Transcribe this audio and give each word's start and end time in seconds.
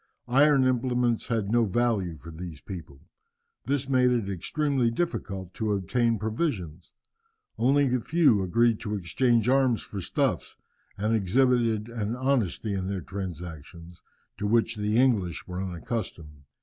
Iron 0.33 0.63
implements 0.63 1.27
had 1.27 1.51
no 1.51 1.63
value 1.63 2.17
for 2.17 2.31
these 2.31 2.59
people. 2.59 3.01
This 3.65 3.87
made 3.87 4.09
it 4.09 4.31
extremely 4.31 4.89
difficult 4.89 5.53
to 5.53 5.73
obtain 5.73 6.17
provisions. 6.17 6.91
Only 7.59 7.93
a 7.93 7.99
few 7.99 8.41
agreed 8.41 8.79
to 8.79 8.95
exchange 8.95 9.47
arms 9.47 9.83
for 9.83 10.01
stuffs, 10.01 10.57
and 10.97 11.15
exhibited 11.15 11.87
an 11.87 12.15
honesty 12.15 12.73
in 12.73 12.87
their 12.89 13.01
transactions 13.01 14.01
to 14.39 14.47
which 14.47 14.75
the 14.75 14.97
English 14.97 15.45
were 15.45 15.61
unaccustomed. 15.61 16.45